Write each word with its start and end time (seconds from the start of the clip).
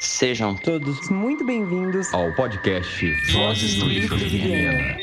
Sejam 0.00 0.54
todos 0.54 1.10
muito 1.10 1.44
bem-vindos 1.44 2.14
ao 2.14 2.32
podcast 2.32 3.06
Vozes 3.34 3.74
do 3.74 3.84
Livro 3.84 4.16
de 4.16 4.38
Viena. 4.38 4.96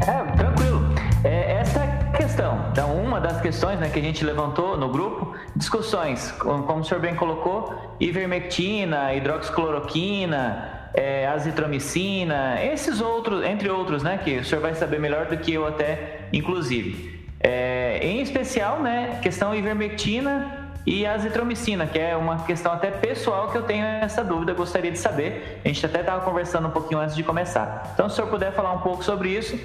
É, 0.00 0.32
tranquilo. 0.36 0.94
É, 1.24 1.54
essa 1.54 1.80
é 1.80 1.82
a 1.82 2.16
questão. 2.16 2.68
Então, 2.70 2.94
uma 2.96 3.20
das 3.20 3.40
questões 3.40 3.80
né, 3.80 3.88
que 3.88 3.98
a 3.98 4.02
gente 4.02 4.24
levantou 4.24 4.76
no 4.76 4.88
grupo, 4.88 5.34
discussões, 5.56 6.30
como, 6.38 6.62
como 6.62 6.82
o 6.82 6.84
senhor 6.84 7.00
bem 7.00 7.16
colocou, 7.16 7.74
ivermectina, 7.98 9.12
hidroxicloroquina, 9.14 10.90
é, 10.94 11.26
azitromicina, 11.26 12.64
esses 12.64 13.00
outros, 13.00 13.44
entre 13.44 13.68
outros, 13.68 14.04
né, 14.04 14.20
que 14.22 14.38
o 14.38 14.44
senhor 14.44 14.60
vai 14.60 14.76
saber 14.76 15.00
melhor 15.00 15.26
do 15.26 15.36
que 15.36 15.54
eu 15.54 15.66
até, 15.66 16.28
inclusive. 16.32 17.26
É, 17.40 17.98
em 18.02 18.20
especial, 18.20 18.80
né, 18.80 19.18
questão 19.20 19.52
ivermectina 19.52 20.65
e 20.86 21.04
a 21.04 21.14
azitromicina, 21.14 21.84
que 21.84 21.98
é 21.98 22.16
uma 22.16 22.38
questão 22.44 22.72
até 22.72 22.92
pessoal 22.92 23.50
que 23.50 23.58
eu 23.58 23.62
tenho 23.64 23.84
essa 23.84 24.22
dúvida, 24.22 24.54
gostaria 24.54 24.92
de 24.92 24.98
saber. 24.98 25.60
A 25.64 25.68
gente 25.68 25.84
até 25.84 26.00
estava 26.00 26.24
conversando 26.24 26.68
um 26.68 26.70
pouquinho 26.70 27.00
antes 27.00 27.16
de 27.16 27.24
começar. 27.24 27.90
Então, 27.92 28.08
se 28.08 28.12
o 28.12 28.16
senhor 28.16 28.30
puder 28.30 28.52
falar 28.52 28.72
um 28.72 28.78
pouco 28.78 29.02
sobre 29.02 29.30
isso. 29.30 29.58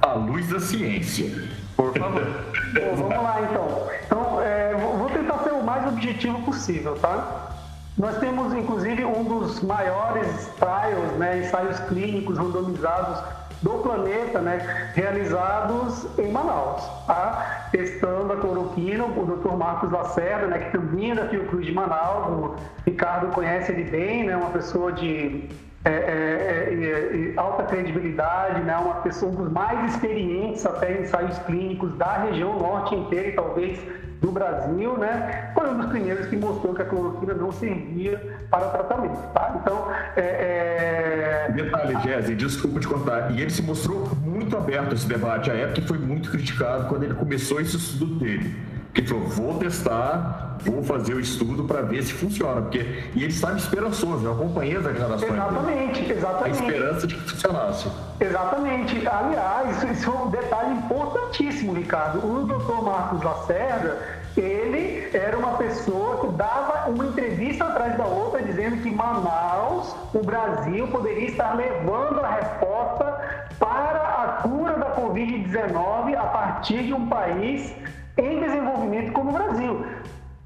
À 0.00 0.14
luz 0.14 0.48
da 0.48 0.58
ciência. 0.58 1.30
Por 1.76 1.92
favor. 1.96 2.22
Bom, 2.72 2.96
vamos 2.96 3.22
lá 3.22 3.42
então. 3.42 3.88
Então, 4.06 4.42
é, 4.42 4.74
vou 4.74 5.10
tentar 5.10 5.38
ser 5.40 5.52
o 5.52 5.62
mais 5.62 5.86
objetivo 5.86 6.40
possível, 6.42 6.96
tá? 6.96 7.52
Nós 7.98 8.18
temos, 8.18 8.54
inclusive, 8.54 9.04
um 9.04 9.22
dos 9.24 9.62
maiores 9.62 10.50
trials, 10.58 11.12
né, 11.18 11.40
ensaios 11.40 11.78
clínicos 11.80 12.38
randomizados 12.38 13.22
do 13.62 13.70
planeta, 13.78 14.40
né, 14.40 14.92
realizados 14.94 16.06
em 16.18 16.30
Manaus, 16.30 16.82
tá? 17.06 17.68
testando 17.72 18.32
a 18.32 18.36
cloroquina, 18.36 19.04
o 19.04 19.24
Dr. 19.24 19.56
Marcos 19.56 19.90
Lacerda, 19.90 20.46
né, 20.46 20.58
que 20.58 20.72
também 20.72 21.12
é 21.12 21.14
da 21.14 21.28
Fiocruz 21.28 21.64
de 21.64 21.72
Manaus, 21.72 22.26
o 22.28 22.56
Ricardo 22.84 23.28
conhece 23.28 23.72
ele 23.72 23.84
bem, 23.84 24.24
né, 24.24 24.36
uma 24.36 24.50
pessoa 24.50 24.92
de 24.92 25.48
é, 25.84 25.90
é, 25.90 27.32
é, 27.32 27.32
alta 27.36 27.62
credibilidade, 27.62 28.60
né, 28.62 28.76
uma 28.76 28.96
pessoa 28.96 29.30
dos 29.32 29.50
mais 29.52 29.94
experientes 29.94 30.66
até 30.66 30.98
em 30.98 31.02
ensaios 31.02 31.38
clínicos 31.40 31.96
da 31.96 32.24
região 32.24 32.58
norte 32.58 32.94
inteira 32.94 33.28
e 33.28 33.32
talvez 33.32 33.78
do 34.26 34.32
Brasil, 34.32 34.98
né, 34.98 35.50
foi 35.54 35.70
um 35.70 35.78
dos 35.78 35.86
primeiros 35.86 36.26
que 36.26 36.36
mostrou 36.36 36.74
que 36.74 36.82
a 36.82 36.84
cloroquina 36.84 37.34
não 37.34 37.52
servia 37.52 38.20
para 38.50 38.68
tratamento, 38.68 39.18
tá? 39.32 39.56
Então, 39.60 39.88
é... 40.16 41.46
é... 41.48 41.52
Detalhe, 41.52 41.96
Jesse, 42.02 42.34
desculpa 42.34 42.80
te 42.80 42.88
contar, 42.88 43.30
e 43.30 43.40
ele 43.40 43.50
se 43.50 43.62
mostrou 43.62 44.08
muito 44.22 44.56
aberto 44.56 44.90
a 44.90 44.94
esse 44.94 45.06
debate, 45.06 45.50
à 45.50 45.54
época 45.54 45.82
foi 45.86 45.98
muito 45.98 46.30
criticado 46.30 46.88
quando 46.88 47.04
ele 47.04 47.14
começou 47.14 47.60
esse 47.60 47.76
estudo 47.76 48.16
dele 48.16 48.54
que 48.96 49.06
falou, 49.06 49.26
vou 49.26 49.58
testar, 49.58 50.56
vou 50.64 50.82
fazer 50.82 51.14
o 51.14 51.20
estudo 51.20 51.64
para 51.64 51.82
ver 51.82 52.02
se 52.02 52.14
funciona. 52.14 52.62
Porque, 52.62 52.78
e 53.14 53.22
ele 53.22 53.32
estava 53.32 53.56
esperançoso, 53.56 54.24
eu 54.24 54.32
acompanhei 54.32 54.76
as 54.76 54.84
declarações 54.84 55.32
Exatamente, 55.32 56.00
dele. 56.00 56.12
exatamente. 56.14 56.62
A 56.62 56.66
esperança 56.66 57.06
de 57.06 57.14
que 57.14 57.30
funcionasse. 57.30 57.88
Exatamente. 58.18 59.06
Aliás, 59.06 59.82
isso 59.82 60.10
é 60.10 60.14
um 60.14 60.30
detalhe 60.30 60.78
importantíssimo, 60.78 61.74
Ricardo. 61.74 62.26
O 62.26 62.46
doutor 62.46 62.82
Marcos 62.82 63.22
Lacerda, 63.22 63.98
ele 64.40 65.08
era 65.12 65.36
uma 65.36 65.56
pessoa 65.56 66.20
que 66.20 66.28
dava 66.36 66.90
uma 66.90 67.06
entrevista 67.06 67.64
atrás 67.64 67.96
da 67.96 68.04
outra 68.04 68.42
dizendo 68.42 68.82
que 68.82 68.90
Manaus, 68.90 69.94
o 70.14 70.24
Brasil, 70.24 70.86
poderia 70.88 71.28
estar 71.28 71.54
levando 71.54 72.20
a 72.20 72.30
resposta 72.30 73.46
para 73.58 74.00
a 74.00 74.42
cura 74.42 74.74
da 74.74 74.94
Covid-19 74.96 76.14
a 76.16 76.26
partir 76.26 76.84
de 76.84 76.92
um 76.92 77.08
país 77.08 77.74
em 78.16 78.40
desenvolvimento 78.40 79.12
como 79.12 79.30
o 79.30 79.32
Brasil. 79.32 79.86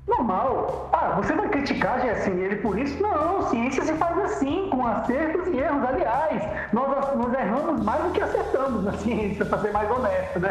Normal. 0.06 0.88
Ah, 0.92 1.14
você 1.16 1.32
vai 1.34 1.48
criticar, 1.48 2.00
Gessin, 2.00 2.32
ele 2.32 2.56
por 2.56 2.78
isso? 2.78 3.00
Não, 3.02 3.42
ciência 3.48 3.84
se 3.84 3.92
faz 3.94 4.18
assim, 4.18 4.68
com 4.70 4.86
acertos 4.86 5.46
e 5.48 5.58
erros. 5.58 5.84
Aliás, 5.84 6.42
nós, 6.72 7.16
nós 7.16 7.32
erramos 7.32 7.82
mais 7.84 8.02
do 8.02 8.10
que 8.10 8.20
acertamos 8.20 8.84
na 8.84 8.92
ciência, 8.94 9.44
para 9.44 9.58
ser 9.58 9.72
mais 9.72 9.90
honesto, 9.90 10.40
né? 10.40 10.50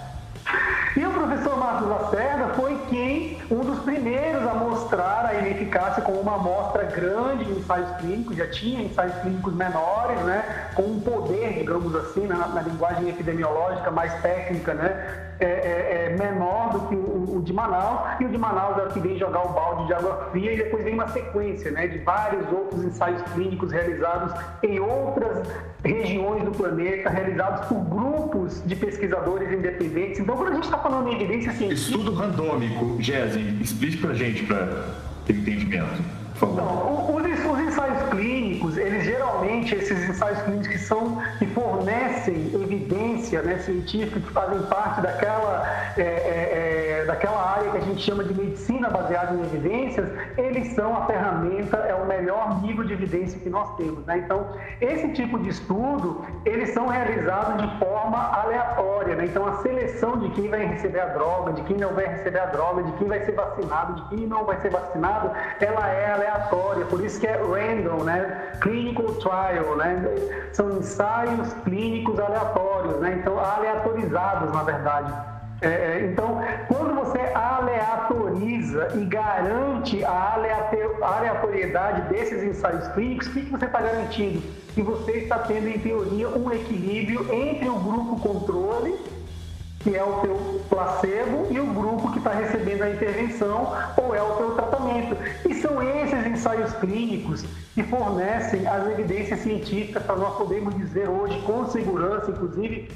E 0.96 1.04
o 1.04 1.10
professor 1.10 1.58
Marcos 1.58 1.88
Lacerda 1.88 2.54
foi 2.54 2.74
quem, 2.88 3.36
um 3.50 3.60
dos 3.60 3.80
primeiros 3.80 4.46
a 4.46 4.54
mostrar 4.54 5.26
a 5.26 5.34
ineficácia 5.34 6.02
com 6.02 6.12
uma 6.12 6.36
amostra 6.36 6.84
grande 6.84 7.35
ensaios 7.66 7.90
clínicos, 7.98 8.36
já 8.36 8.46
tinha 8.46 8.82
ensaios 8.82 9.14
clínicos 9.16 9.54
menores, 9.54 10.18
né, 10.20 10.70
com 10.74 10.82
um 10.82 11.00
poder, 11.00 11.54
digamos 11.54 11.94
assim, 11.96 12.26
na, 12.26 12.46
na 12.48 12.62
linguagem 12.62 13.08
epidemiológica 13.08 13.90
mais 13.90 14.14
técnica, 14.22 14.72
né, 14.74 15.26
é, 15.38 15.44
é, 15.44 16.12
é 16.12 16.16
menor 16.16 16.72
do 16.72 16.80
que 16.88 16.94
o, 16.94 17.36
o, 17.36 17.42
de 17.42 17.52
Manaus, 17.52 18.20
e 18.20 18.24
o 18.24 18.28
de 18.28 18.38
Manaus 18.38 18.78
é 18.78 18.82
o 18.84 18.88
que 18.88 19.00
vem 19.00 19.18
jogar 19.18 19.44
o 19.44 19.52
balde 19.52 19.86
de 19.86 19.94
água 19.94 20.28
fria, 20.30 20.52
e 20.52 20.56
depois 20.56 20.84
vem 20.84 20.94
uma 20.94 21.08
sequência 21.08 21.70
né, 21.72 21.88
de 21.88 21.98
vários 21.98 22.50
outros 22.50 22.84
ensaios 22.84 23.20
clínicos 23.34 23.72
realizados 23.72 24.32
em 24.62 24.78
outras 24.78 25.48
regiões 25.84 26.44
do 26.44 26.52
planeta, 26.52 27.10
realizados 27.10 27.66
por 27.66 27.80
grupos 27.84 28.62
de 28.64 28.76
pesquisadores 28.76 29.52
independentes. 29.52 30.20
Então, 30.20 30.36
quando 30.36 30.52
a 30.52 30.54
gente 30.54 30.64
está 30.64 30.78
falando 30.78 31.08
em 31.08 31.16
evidência 31.16 31.52
científica. 31.52 31.96
Estudo 31.96 32.14
randômico, 32.14 32.96
Jesse, 33.00 33.40
explique 33.60 33.98
para 33.98 34.10
a 34.10 34.14
gente, 34.14 34.44
para 34.44 34.84
ter 35.26 35.34
entendimento. 35.34 36.02
Por 36.32 36.40
favor. 36.40 36.62
Então, 36.62 37.05
clínicos, 38.56 38.76
eles 38.76 39.04
geralmente, 39.04 39.74
esses 39.74 40.08
ensaios 40.08 40.42
clínicos 40.42 40.68
que 40.68 40.78
são, 40.78 41.18
que 41.38 41.46
fornecem 42.26 42.62
evidência 42.62 43.42
né, 43.42 43.58
científica, 43.58 44.20
que 44.20 44.30
fazem 44.32 44.60
parte 44.62 45.00
daquela, 45.00 45.66
é, 45.96 46.02
é, 46.02 47.00
é, 47.00 47.04
daquela 47.06 47.56
área 47.56 47.70
que 47.70 47.76
a 47.78 47.80
gente 47.80 48.02
chama 48.02 48.24
de 48.24 48.34
medicina 48.34 48.90
baseada 48.90 49.34
em 49.34 49.42
evidências, 49.42 50.08
eles 50.36 50.72
são 50.74 50.96
a 50.96 51.06
ferramenta, 51.06 51.76
é 51.78 51.94
o 51.94 52.06
melhor 52.06 52.62
nível 52.62 52.84
de 52.84 52.92
evidência 52.92 53.38
que 53.38 53.48
nós 53.48 53.76
temos. 53.76 54.04
Né? 54.06 54.18
Então, 54.18 54.46
esse 54.80 55.08
tipo 55.12 55.38
de 55.38 55.50
estudo, 55.50 56.24
eles 56.44 56.70
são 56.70 56.88
realizados 56.88 57.62
de 57.62 57.78
forma 57.78 58.18
aleatória. 58.18 59.14
Né? 59.14 59.26
Então, 59.26 59.46
a 59.46 59.56
seleção 59.58 60.18
de 60.18 60.30
quem 60.30 60.48
vai 60.48 60.64
receber 60.66 61.00
a 61.00 61.06
droga, 61.06 61.52
de 61.52 61.62
quem 61.62 61.76
não 61.76 61.94
vai 61.94 62.06
receber 62.06 62.40
a 62.40 62.46
droga, 62.46 62.82
de 62.82 62.92
quem 62.92 63.08
vai 63.08 63.24
ser 63.24 63.32
vacinado, 63.32 63.94
de 63.94 64.08
quem 64.08 64.26
não 64.26 64.44
vai 64.44 64.60
ser 64.60 64.70
vacinado, 64.70 65.30
ela 65.60 65.88
é 65.88 66.12
aleatória 66.12 66.86
por 66.86 67.04
isso 67.04 67.20
que 67.20 67.26
é 67.26 67.36
random, 67.36 68.04
né? 68.04 68.58
Clinical 68.60 69.06
trial, 69.16 69.76
né? 69.76 70.02
São 70.52 70.78
ensaios 70.78 71.52
clínicos 71.64 72.15
aleatórios, 72.18 73.00
né? 73.00 73.18
Então, 73.20 73.38
aleatorizados, 73.38 74.52
na 74.52 74.62
verdade. 74.62 75.12
É, 75.60 75.68
é 75.68 76.08
então, 76.10 76.40
quando 76.68 76.94
você 76.94 77.18
aleatoriza 77.34 78.88
e 78.94 79.04
garante 79.04 80.04
a 80.04 80.34
aleatoriedade 81.02 82.02
desses 82.12 82.42
ensaios 82.42 82.86
clínicos, 82.88 83.28
o 83.28 83.32
que 83.32 83.40
você 83.42 83.64
está 83.64 83.80
garantindo? 83.80 84.42
Que 84.74 84.82
você 84.82 85.12
está 85.12 85.38
tendo, 85.38 85.68
em 85.68 85.78
teoria, 85.78 86.28
um 86.28 86.52
equilíbrio 86.52 87.32
entre 87.32 87.68
o 87.68 87.78
grupo 87.78 88.20
controle 88.20 88.96
que 89.86 89.94
é 89.94 90.02
o 90.02 90.14
teu 90.14 90.60
placebo, 90.68 91.46
e 91.48 91.60
o 91.60 91.66
grupo 91.66 92.10
que 92.10 92.18
está 92.18 92.32
recebendo 92.32 92.82
a 92.82 92.90
intervenção 92.90 93.72
ou 93.96 94.12
é 94.16 94.20
o 94.20 94.32
teu 94.32 94.50
tratamento. 94.56 95.05
Ensaios 96.46 96.74
clínicos 96.74 97.44
que 97.74 97.82
fornecem 97.82 98.68
as 98.68 98.86
evidências 98.86 99.40
científicas 99.40 100.00
para 100.04 100.14
nós 100.14 100.36
podermos 100.36 100.76
dizer 100.76 101.08
hoje 101.08 101.42
com 101.42 101.66
segurança, 101.66 102.30
inclusive 102.30 102.88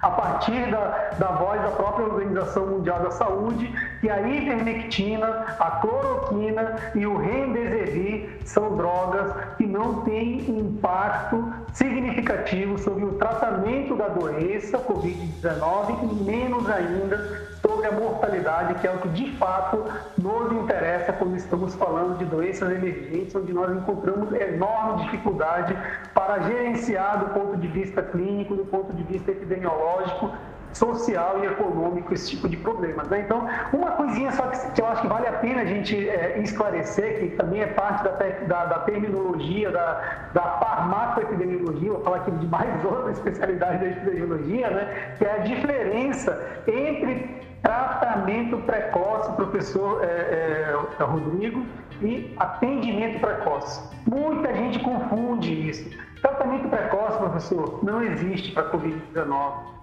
a 0.00 0.08
partir 0.08 0.70
da, 0.70 1.10
da 1.18 1.32
voz 1.32 1.60
da 1.60 1.70
própria 1.70 2.06
Organização 2.06 2.66
Mundial 2.66 3.00
da 3.00 3.10
Saúde, 3.10 3.74
que 4.00 4.08
a 4.08 4.20
ivermectina, 4.20 5.26
a 5.58 5.70
cloroquina 5.82 6.76
e 6.94 7.04
o 7.04 7.16
remdesivir 7.16 8.38
são 8.44 8.76
drogas 8.76 9.32
que 9.56 9.66
não 9.66 10.02
têm 10.02 10.48
impacto 10.48 11.52
significativo 11.72 12.78
sobre 12.78 13.04
o 13.04 13.14
tratamento 13.14 13.96
da 13.96 14.08
doença 14.08 14.78
Covid-19 14.78 16.12
e 16.12 16.24
menos 16.24 16.70
ainda 16.70 17.49
sobre 17.70 17.86
a 17.86 17.92
mortalidade, 17.92 18.74
que 18.74 18.86
é 18.86 18.90
o 18.90 18.98
que 18.98 19.08
de 19.10 19.30
fato 19.36 19.84
nos 20.18 20.52
interessa 20.52 21.12
quando 21.12 21.36
estamos 21.36 21.74
falando 21.76 22.18
de 22.18 22.24
doenças 22.24 22.68
emergentes, 22.70 23.34
onde 23.34 23.52
nós 23.52 23.70
encontramos 23.70 24.32
enorme 24.32 25.04
dificuldade 25.04 25.76
para 26.12 26.40
gerenciar 26.40 27.20
do 27.20 27.26
ponto 27.26 27.56
de 27.56 27.68
vista 27.68 28.02
clínico, 28.02 28.56
do 28.56 28.64
ponto 28.64 28.92
de 28.92 29.04
vista 29.04 29.30
epidemiológico, 29.30 30.32
social 30.72 31.42
e 31.42 31.46
econômico 31.46 32.14
esse 32.14 32.30
tipo 32.30 32.48
de 32.48 32.56
problemas. 32.56 33.08
Né? 33.08 33.20
Então, 33.20 33.46
uma 33.72 33.92
coisinha 33.92 34.32
só 34.32 34.46
que, 34.48 34.72
que, 34.72 34.80
eu 34.80 34.86
acho 34.86 35.02
que 35.02 35.08
vale 35.08 35.26
a 35.26 35.32
pena 35.32 35.62
a 35.62 35.64
gente 35.64 36.08
é, 36.08 36.38
esclarecer, 36.40 37.20
que 37.20 37.36
também 37.36 37.62
é 37.62 37.66
parte 37.66 38.04
da, 38.04 38.10
da, 38.46 38.64
da 38.66 38.78
terminologia, 38.80 39.70
da, 39.70 40.28
da 40.32 40.42
farmacoepidemiologia, 40.42 41.92
vou 41.92 42.02
falar 42.02 42.18
aqui 42.18 42.30
de 42.30 42.46
mais 42.46 42.84
outra 42.84 43.10
especialidade 43.10 43.78
da 43.78 43.86
epidemiologia, 43.86 44.70
né? 44.70 45.14
que 45.18 45.24
é 45.24 45.32
a 45.32 45.38
diferença 45.38 46.62
entre 46.66 47.40
tratamento 47.62 48.56
precoce, 48.58 49.32
professor 49.32 50.02
é, 50.02 50.74
é, 50.98 51.04
Rodrigo, 51.04 51.64
e 52.02 52.34
atendimento 52.38 53.20
precoce. 53.20 53.82
Muita 54.06 54.54
gente 54.54 54.78
confunde 54.78 55.68
isso. 55.68 55.90
Tratamento 56.20 56.68
precoce, 56.68 57.18
professor, 57.18 57.84
não 57.84 58.02
existe 58.02 58.52
para 58.52 58.70
Covid-19. 58.70 59.79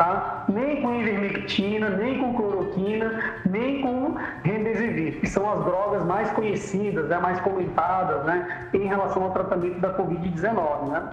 Tá? 0.00 0.46
Nem 0.48 0.80
com 0.80 0.94
ivermectina, 0.94 1.90
nem 1.90 2.18
com 2.18 2.32
cloroquina, 2.32 3.20
nem 3.44 3.82
com 3.82 4.14
remdesivir, 4.42 5.20
que 5.20 5.26
são 5.26 5.52
as 5.52 5.62
drogas 5.62 6.02
mais 6.06 6.30
conhecidas, 6.30 7.06
né, 7.06 7.18
mais 7.18 7.38
comentadas, 7.40 8.24
né, 8.24 8.68
em 8.72 8.86
relação 8.86 9.24
ao 9.24 9.30
tratamento 9.32 9.78
da 9.78 9.92
Covid-19, 9.92 10.88
né? 10.90 11.10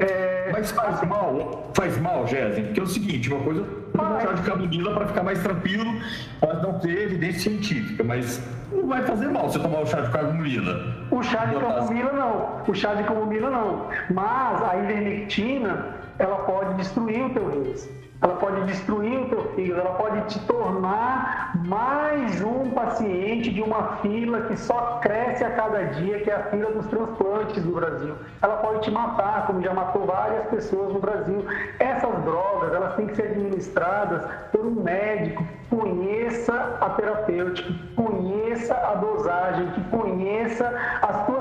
É, 0.00 0.50
Mas 0.52 0.70
faz 0.72 1.02
mal, 1.02 1.70
faz 1.74 2.00
mal, 2.00 2.26
Jéssica, 2.26 2.62
porque 2.66 2.80
é 2.80 2.82
o 2.82 2.86
seguinte, 2.86 3.32
uma 3.32 3.42
coisa 3.42 3.64
tomar 3.92 4.20
chá 4.20 4.32
de 4.32 4.42
camomila 4.42 4.94
para 4.94 5.06
ficar 5.06 5.22
mais 5.22 5.42
tranquilo, 5.42 6.00
pode 6.40 6.62
não 6.62 6.78
ter 6.80 7.02
evidência 7.02 7.50
científica, 7.50 8.04
mas 8.04 8.40
não 8.72 8.86
vai 8.88 9.02
fazer 9.02 9.28
mal 9.28 9.48
você 9.48 9.58
tomar 9.58 9.80
o 9.80 9.86
chá 9.86 10.00
de 10.00 10.10
camomila. 10.10 11.06
O 11.10 11.22
chá 11.22 11.46
de 11.46 11.56
camomila 11.56 12.12
não, 12.12 12.62
o 12.66 12.74
chá 12.74 12.94
de 12.94 13.02
camomila 13.04 13.50
não, 13.50 13.88
mas 14.10 14.62
a 14.62 14.76
ivermectina, 14.76 15.86
ela 16.18 16.36
pode 16.38 16.74
destruir 16.74 17.24
o 17.24 17.30
teu 17.30 17.48
rins 17.48 17.88
ela 18.20 18.34
pode 18.34 18.64
destruir 18.64 19.20
o 19.20 19.28
teu 19.28 19.44
fígado, 19.54 19.80
ela 19.80 19.94
pode 19.94 20.20
te 20.22 20.40
tornar 20.40 21.52
mais 21.64 22.42
um 22.42 22.70
paciente 22.70 23.50
de 23.50 23.62
uma 23.62 23.98
fila 23.98 24.42
que 24.42 24.56
só 24.56 24.98
cresce 25.00 25.44
a 25.44 25.50
cada 25.50 25.84
dia, 25.84 26.18
que 26.20 26.30
é 26.30 26.34
a 26.34 26.42
fila 26.44 26.72
dos 26.72 26.86
transplantes 26.88 27.64
no 27.64 27.72
Brasil. 27.72 28.16
Ela 28.42 28.56
pode 28.56 28.80
te 28.80 28.90
matar, 28.90 29.46
como 29.46 29.62
já 29.62 29.72
matou 29.72 30.04
várias 30.04 30.48
pessoas 30.48 30.92
no 30.92 31.00
Brasil. 31.00 31.44
Essas 31.78 32.24
drogas, 32.24 32.72
elas 32.74 32.96
têm 32.96 33.06
que 33.06 33.14
ser 33.14 33.22
administradas 33.22 34.24
por 34.50 34.66
um 34.66 34.82
médico 34.82 35.44
que 35.44 35.76
conheça 35.76 36.76
a 36.80 36.90
terapêutica, 36.90 37.72
que 37.72 37.94
conheça 37.94 38.74
a 38.74 38.94
dosagem, 38.96 39.70
que 39.70 39.84
conheça 39.96 40.74
as 41.02 41.26
tuas 41.26 41.37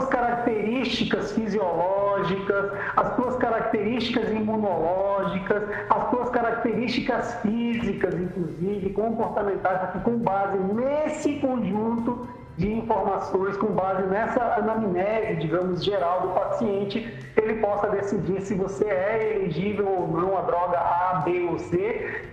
características 0.78 1.32
fisiológicas, 1.32 2.72
as 2.96 3.16
tuas 3.16 3.36
características 3.38 4.30
imunológicas, 4.30 5.64
as 5.90 6.10
tuas 6.10 6.30
características 6.30 7.34
físicas, 7.42 8.14
inclusive, 8.14 8.90
comportamentais, 8.92 10.02
com 10.04 10.18
base 10.20 10.58
nesse 10.58 11.40
conjunto 11.40 12.28
de 12.58 12.72
informações, 12.72 13.56
com 13.58 13.68
base 13.68 14.04
nessa 14.08 14.56
anamnese, 14.56 15.36
digamos, 15.36 15.84
geral 15.84 16.22
do 16.22 16.28
paciente, 16.30 17.08
ele 17.36 17.56
possa 17.62 17.88
decidir 17.90 18.42
se 18.42 18.56
você 18.56 18.86
é 18.86 19.36
elegível 19.36 19.88
ou 19.88 20.08
não 20.08 20.38
a 20.38 20.42
droga 20.42 20.80
A, 20.80 21.22
B 21.24 21.48
ou 21.52 21.60
C, 21.60 22.24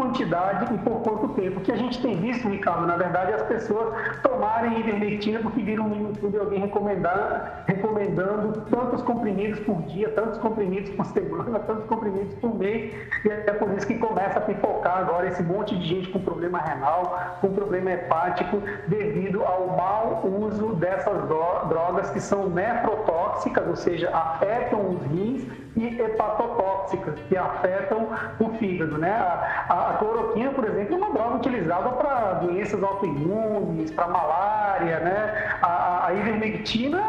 quantidade 0.00 0.74
e 0.74 0.78
por 0.78 1.02
quanto 1.02 1.28
tempo. 1.34 1.60
Que 1.60 1.72
a 1.72 1.76
gente 1.76 2.00
tem 2.00 2.16
visto, 2.16 2.48
Ricardo, 2.48 2.86
na 2.86 2.96
verdade, 2.96 3.32
é 3.32 3.34
as 3.34 3.42
pessoas 3.42 3.94
tomarem 4.22 4.80
ivermectina 4.80 5.40
porque 5.40 5.60
viram 5.62 5.88
no 5.88 6.08
YouTube 6.08 6.38
alguém 6.38 6.60
recomendar, 6.60 7.64
recomendando 7.66 8.62
tantos 8.70 9.02
comprimidos 9.02 9.60
por 9.60 9.82
dia, 9.82 10.08
tantos 10.10 10.38
comprimidos 10.38 10.90
por 10.90 11.04
semana, 11.06 11.58
tantos 11.66 11.84
comprimidos 11.84 12.34
por 12.36 12.54
mês, 12.54 12.94
e 13.24 13.28
é 13.28 13.52
por 13.52 13.72
isso 13.74 13.86
que 13.86 13.98
começa 13.98 14.38
a 14.38 14.42
pipocar 14.42 14.98
agora 14.98 15.28
esse 15.28 15.42
monte 15.42 15.76
de 15.76 15.86
gente 15.86 16.08
com 16.08 16.20
problema 16.20 16.58
renal, 16.58 17.36
com 17.40 17.52
problema 17.52 17.92
hepático, 17.92 18.62
devido 18.88 19.44
ao 19.44 19.66
mau 19.68 20.26
uso 20.26 20.74
dessas 20.74 21.28
drogas 21.68 22.10
que 22.10 22.20
são 22.20 22.48
nefrotóxicas, 22.48 23.66
ou 23.66 23.76
seja, 23.76 24.10
afetam 24.10 24.90
os 24.90 25.02
rins 25.02 25.46
e 25.76 26.00
hepatotóxicas, 26.00 27.14
que 27.28 27.36
afetam 27.36 28.08
o 28.38 28.50
fígado. 28.58 28.98
Né? 28.98 29.10
A, 29.12 29.66
a, 29.68 29.90
a 29.90 29.94
cloroquina, 29.94 30.50
por 30.50 30.64
exemplo, 30.64 30.94
é 30.94 30.98
uma 30.98 31.10
droga 31.10 31.36
utilizada 31.36 31.90
para 31.90 32.34
doenças 32.34 32.82
autoimunes, 32.82 33.90
para 33.90 34.08
malária. 34.08 35.00
Né? 35.00 35.58
A, 35.62 36.06
a 36.06 36.14
ivermectina 36.14 37.02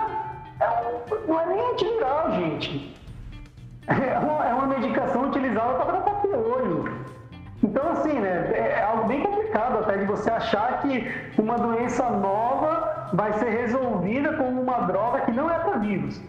é 0.60 1.02
não 1.28 1.40
é 1.40 1.46
nem 1.46 1.72
antiviral, 1.72 2.32
gente. 2.34 2.92
É 3.88 4.18
uma, 4.20 4.46
é 4.46 4.54
uma 4.54 4.68
medicação 4.68 5.24
utilizada 5.24 5.74
para 5.74 5.86
tratar 5.86 6.22
piolho. 6.22 6.86
Então, 7.64 7.92
assim, 7.92 8.14
né, 8.14 8.52
é, 8.54 8.80
é 8.80 8.84
algo 8.84 9.06
bem 9.06 9.22
complicado 9.22 9.80
até 9.80 9.98
de 9.98 10.06
você 10.06 10.30
achar 10.30 10.82
que 10.82 11.12
uma 11.38 11.58
doença 11.58 12.10
nova 12.10 13.10
vai 13.12 13.34
ser 13.34 13.50
resolvida 13.50 14.34
com 14.34 14.44
uma 14.44 14.82
droga 14.82 15.22
que 15.22 15.32
não 15.32 15.50
é 15.50 15.58
para 15.60 15.80
vírus. 15.80 16.22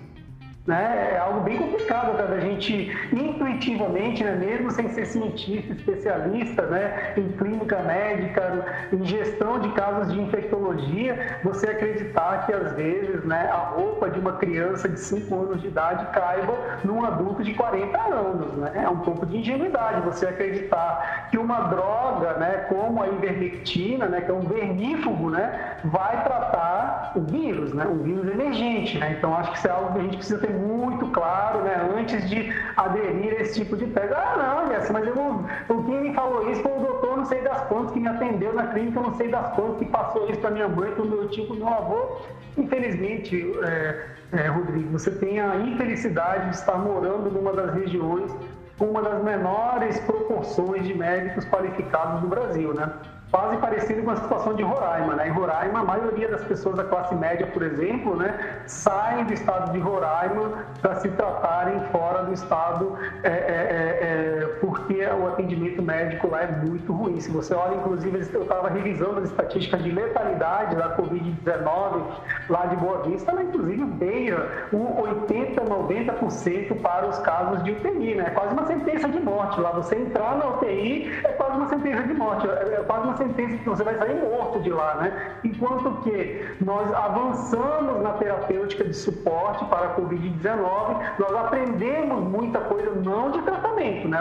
Né? 0.67 1.15
É 1.15 1.19
algo 1.19 1.41
bem 1.41 1.59
complicado 1.59 2.13
até 2.13 2.25
da 2.25 2.39
gente 2.39 2.93
intuitivamente, 3.13 4.23
né? 4.23 4.37
mesmo 4.37 4.71
sem 4.71 4.89
ser 4.91 5.07
cientista, 5.07 5.73
especialista 5.73 6.63
né? 6.67 7.15
em 7.17 7.29
clínica 7.33 7.81
médica, 7.81 8.65
em 8.93 9.05
gestão 9.05 9.59
de 9.59 9.69
casos 9.71 10.13
de 10.13 10.21
infectologia, 10.21 11.39
você 11.43 11.67
acreditar 11.69 12.47
que 12.47 12.53
às 12.53 12.73
vezes 12.75 13.25
né, 13.25 13.51
a 13.51 13.57
roupa 13.57 14.09
de 14.09 14.21
uma 14.21 14.35
criança 14.35 14.89
de 14.89 15.01
5 15.01 15.35
anos 15.35 15.61
de 15.61 15.67
idade 15.67 16.07
caiba 16.13 16.55
num 16.85 17.05
adulto 17.05 17.43
de 17.43 17.55
40 17.55 17.99
anos. 17.99 18.53
Né? 18.55 18.83
É 18.85 18.89
um 18.89 18.99
pouco 18.99 19.27
de 19.27 19.39
ingenuidade 19.39 20.01
você 20.03 20.27
acreditar 20.27 21.29
que 21.31 21.39
uma 21.39 21.63
droga 21.63 22.35
né, 22.35 22.67
como 22.69 23.03
a 23.03 23.09
ivermectina, 23.09 24.07
né, 24.07 24.21
que 24.21 24.31
é 24.31 24.35
um 24.35 24.43
vermífugo, 24.43 25.31
né, 25.31 25.79
vai 25.85 26.23
tratar 26.23 27.13
o 27.17 27.21
vírus, 27.21 27.75
né, 27.75 27.85
um 27.87 27.99
vírus 27.99 28.31
emergente. 28.31 28.99
Né? 28.99 29.17
Então 29.19 29.35
acho 29.37 29.51
que 29.51 29.59
isso 29.59 29.67
é 29.67 29.71
algo 29.71 29.93
que 29.93 29.99
a 29.99 30.03
gente 30.03 30.17
precisa 30.17 30.39
ter 30.39 30.52
muito 30.53 31.07
claro, 31.09 31.63
né, 31.63 31.89
antes 31.97 32.29
de 32.29 32.53
aderir 32.77 33.35
a 33.35 33.43
esse 33.43 33.61
tipo 33.61 33.77
de 33.77 33.87
tese. 33.87 34.13
Ah, 34.15 34.37
não, 34.37 34.73
Jess, 34.73 34.91
mas 34.91 35.07
eu 35.07 35.15
não, 35.15 35.47
o 35.69 35.85
que 35.85 35.91
me 35.91 36.15
falou 36.15 36.51
isso 36.51 36.63
foi 36.63 36.73
o 36.73 36.81
doutor, 36.81 37.17
não 37.19 37.25
sei 37.25 37.41
das 37.43 37.63
quantas, 37.69 37.93
que 37.93 38.01
me 38.01 38.09
atendeu 38.09 38.53
na 38.53 38.67
clínica, 38.69 39.01
não 39.01 39.15
sei 39.15 39.29
das 39.29 39.53
quantas, 39.55 39.79
que 39.79 39.87
passou 39.87 40.29
isso 40.29 40.41
para 40.41 40.51
minha 40.51 40.69
mãe, 40.69 40.91
para 40.93 41.03
o 41.03 41.07
meu 41.07 41.29
tio, 41.29 41.47
para 41.47 41.55
o 41.55 41.59
meu 41.59 41.69
avô. 41.69 42.21
Infelizmente, 42.57 43.53
é, 43.63 44.07
é, 44.33 44.47
Rodrigo, 44.49 44.91
você 44.91 45.11
tem 45.11 45.41
a 45.41 45.57
infelicidade 45.57 46.51
de 46.51 46.57
estar 46.57 46.77
morando 46.77 47.31
numa 47.31 47.53
das 47.53 47.75
regiões 47.75 48.35
com 48.79 48.87
uma 48.87 49.03
das 49.03 49.23
menores 49.23 49.99
proporções 50.01 50.87
de 50.87 50.95
médicos 50.95 51.45
qualificados 51.45 52.21
do 52.21 52.29
Brasil, 52.29 52.75
né? 52.75 52.91
Quase 53.33 53.57
parecido 53.57 54.03
com 54.03 54.11
a 54.11 54.17
situação 54.17 54.55
de 54.55 54.63
Roraima. 54.63 55.15
Né? 55.15 55.29
Em 55.29 55.31
Roraima, 55.31 55.81
a 55.81 55.85
maioria 55.85 56.29
das 56.29 56.45
pessoas 56.45 56.77
da 56.77 56.85
classe 56.85 57.15
média, 57.15 57.47
por 57.47 57.63
exemplo, 57.63 58.15
né, 58.15 58.61
saem 58.67 59.25
do 59.25 59.33
estado 59.33 59.73
de 59.73 59.79
Roraima 59.79 60.67
para 60.83 60.97
se 60.97 61.09
tratarem 61.09 61.81
fora 61.91 62.25
do 62.25 62.35
estado, 62.35 62.95
é, 63.23 63.29
é, 63.29 63.33
é, 63.33 64.43
é, 64.43 64.47
porque 64.61 65.03
o 65.07 65.29
atendimento 65.29 65.81
médico 65.81 66.29
lá 66.29 66.43
é 66.43 66.47
muito 66.47 66.93
ruim. 66.93 67.19
Se 67.21 67.31
você 67.31 67.55
olha, 67.55 67.77
inclusive, 67.77 68.29
eu 68.35 68.43
estava 68.43 68.69
revisando 68.69 69.21
as 69.21 69.31
estatísticas 69.31 69.83
de 69.83 69.91
letalidade 69.91 70.77
da 70.77 70.95
Covid-19 70.97 72.03
lá 72.51 72.67
de 72.67 72.77
Boa 72.77 73.03
Vista, 73.05 73.33
inclusive 73.43 73.83
beira 73.85 74.69
um 74.73 75.01
80, 75.01 75.63
90% 75.63 76.81
para 76.83 77.09
os 77.09 77.19
casos 77.21 77.65
de 77.65 77.73
UTI. 77.73 78.15
Né? 78.15 78.25
É 78.27 78.31
quase 78.31 78.53
uma 78.53 78.67
sentença 78.67 79.09
de 79.09 79.21
morte. 79.21 79.59
Lá 79.59 79.71
você 79.71 79.97
entrar 79.97 80.37
na 80.37 80.49
UTI 80.49 81.11
é 81.25 81.29
uma 81.63 81.69
sentença 81.69 82.03
de 82.03 82.15
morte, 82.15 82.49
é, 82.49 82.75
é 82.75 82.85
quase 82.87 83.05
uma 83.05 83.17
sentença 83.17 83.57
que 83.57 83.69
você 83.69 83.85
vai 83.85 83.97
sair 83.97 84.21
morto 84.21 84.61
de 84.61 84.71
lá, 84.71 84.95
né? 84.97 85.37
Enquanto 85.45 86.03
que 86.03 86.57
nós 86.61 86.93
avançamos 86.93 88.03
na 88.03 88.13
terapêutica 88.15 88.85
de 88.85 88.95
suporte 88.95 89.65
para 89.67 89.87
a 89.87 89.97
Covid-19, 89.97 91.01
nós 91.19 91.35
aprendemos 91.37 92.23
muita 92.25 92.61
coisa, 92.61 92.91
não 92.95 93.31
de 93.31 93.41
tratamento, 93.43 94.09
né? 94.09 94.19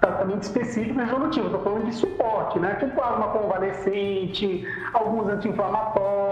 tratamento 0.00 0.42
específico 0.42 0.98
resolutivo, 0.98 1.46
estou 1.46 1.62
falando 1.62 1.86
de 1.86 1.94
suporte, 1.94 2.58
né? 2.58 2.74
Com 2.74 2.88
plasma 2.90 3.28
convalescente, 3.28 4.64
alguns 4.94 5.28
anti-inflamatórios, 5.28 6.27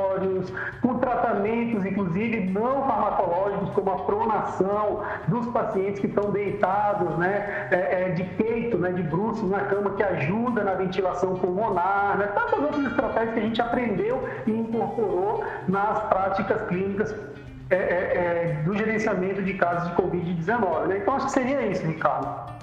com 0.80 0.98
tratamentos, 0.98 1.84
inclusive, 1.84 2.50
não 2.50 2.86
farmacológicos, 2.86 3.70
como 3.70 3.90
a 3.90 3.98
pronação 4.04 5.02
dos 5.28 5.46
pacientes 5.48 6.00
que 6.00 6.06
estão 6.06 6.30
deitados, 6.30 7.16
né? 7.18 7.68
É, 7.70 8.02
é, 8.02 8.08
de 8.10 8.24
peito, 8.24 8.78
né? 8.78 8.92
De 8.92 9.02
bruços 9.02 9.50
na 9.50 9.60
cama, 9.60 9.90
que 9.90 10.02
ajuda 10.02 10.64
na 10.64 10.74
ventilação 10.74 11.34
pulmonar, 11.36 12.18
né? 12.18 12.26
Tantas 12.26 12.58
outras 12.58 12.86
estratégias 12.86 13.34
que 13.34 13.40
a 13.40 13.42
gente 13.42 13.60
aprendeu 13.60 14.28
e 14.46 14.50
incorporou 14.50 15.44
nas 15.68 15.98
práticas 16.04 16.62
clínicas 16.68 17.14
é, 17.70 17.76
é, 17.76 17.78
é 17.78 18.62
do 18.64 18.76
gerenciamento 18.76 19.42
de 19.42 19.54
casos 19.54 19.90
de 19.90 19.96
Covid-19. 19.96 20.86
Né? 20.86 20.98
Então, 20.98 21.14
acho 21.14 21.26
que 21.26 21.32
seria 21.32 21.62
isso, 21.66 21.84
Ricardo. 21.84 22.55